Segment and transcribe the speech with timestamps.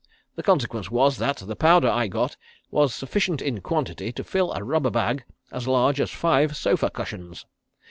[0.35, 2.35] The consequence was that the powder I got
[2.71, 7.45] was sufficient in quantity to fill a rubber bag as large as five sofa cushions.